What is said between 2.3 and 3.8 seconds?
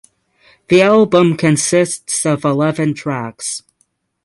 eleven tracks.